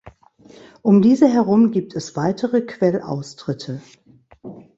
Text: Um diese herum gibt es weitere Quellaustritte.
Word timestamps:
Um 0.81 1.03
diese 1.03 1.27
herum 1.31 1.69
gibt 1.69 1.95
es 1.95 2.15
weitere 2.15 2.61
Quellaustritte. 2.61 3.83